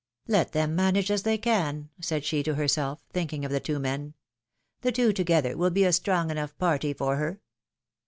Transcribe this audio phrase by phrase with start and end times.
[0.27, 4.15] Let them manage as they can," said she to herself, thinking of the two men.
[4.81, 7.39] The two together will be a strong enough party for her